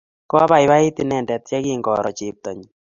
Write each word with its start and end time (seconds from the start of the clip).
Kopaipait 0.29 0.95
inendet 1.03 1.43
yekingoro 1.53 2.11
cheptonyi 2.17 2.67